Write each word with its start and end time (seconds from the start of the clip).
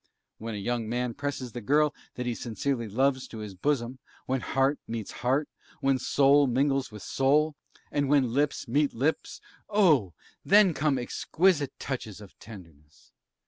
When 0.39 0.55
a 0.55 0.57
young 0.57 0.89
man 0.89 1.13
presses 1.13 1.51
the 1.51 1.61
girl 1.61 1.93
that 2.15 2.25
he 2.25 2.33
sincerely 2.33 2.87
loves 2.89 3.27
to 3.27 3.37
his 3.37 3.53
bosom 3.53 3.99
when 4.25 4.41
heart 4.41 4.79
meets 4.87 5.11
heart 5.21 5.47
when 5.79 5.99
soul 5.99 6.47
mingles 6.47 6.91
with 6.91 7.03
soul 7.03 7.53
and 7.91 8.09
when 8.09 8.33
lips 8.33 8.67
meet 8.67 8.95
lips 8.95 9.41
oh! 9.69 10.13
then 10.43 10.73
come 10.73 10.97
exquisite 10.97 11.77
touches 11.77 12.19
of 12.19 12.33
tenderness! 12.39 13.11